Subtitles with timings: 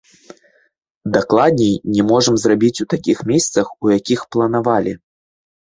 [1.17, 5.01] Дакладней, не зможам зрабіць у такіх месцах, у якіх планавалі.